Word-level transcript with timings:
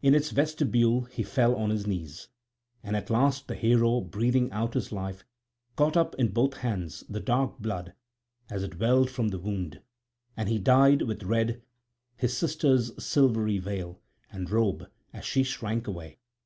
In 0.00 0.14
its 0.14 0.30
vestibule 0.30 1.02
he 1.02 1.22
fell 1.22 1.54
on 1.54 1.68
his 1.68 1.86
knees; 1.86 2.28
and 2.82 2.96
at 2.96 3.10
last 3.10 3.48
the 3.48 3.54
hero 3.54 4.00
breathing 4.00 4.50
out 4.50 4.72
his 4.72 4.92
life 4.92 5.26
caught 5.76 5.94
up 5.94 6.14
in 6.14 6.28
both 6.32 6.54
hands 6.56 7.04
the 7.06 7.20
dark 7.20 7.58
blood 7.58 7.92
as 8.48 8.62
it 8.62 8.78
welled 8.80 9.10
from 9.10 9.28
the 9.28 9.38
wound; 9.38 9.82
and 10.38 10.48
he 10.48 10.58
dyed 10.58 11.02
with 11.02 11.22
red 11.22 11.60
his 12.16 12.34
sister's 12.34 12.92
silvery 13.04 13.58
veil 13.58 14.00
and 14.32 14.50
robe 14.50 14.88
as 15.12 15.26
she 15.26 15.42
shrank 15.42 15.86
away. 15.86 16.16